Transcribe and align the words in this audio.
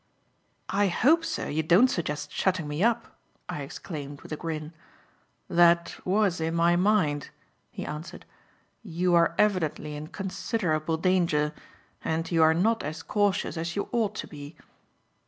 "I 0.71 0.87
hope, 0.87 1.23
sir, 1.23 1.47
you 1.47 1.61
don't 1.61 1.87
suggest 1.87 2.31
shutting 2.31 2.67
me 2.67 2.81
up," 2.81 3.19
I 3.47 3.61
exclaimed 3.61 4.21
with 4.21 4.31
a 4.31 4.35
grin. 4.35 4.73
"That 5.47 5.95
was 6.03 6.41
in 6.41 6.55
my 6.55 6.75
mind," 6.75 7.29
he 7.69 7.85
answered. 7.85 8.25
"You 8.81 9.13
are 9.13 9.35
evidently 9.37 9.95
in 9.95 10.07
considerable 10.07 10.97
danger, 10.97 11.53
and 12.03 12.31
you 12.31 12.41
are 12.41 12.55
not 12.55 12.81
as 12.81 13.03
cautious 13.03 13.57
as 13.57 13.75
you 13.75 13.89
ought 13.91 14.15
to 14.15 14.25
be." 14.27 14.55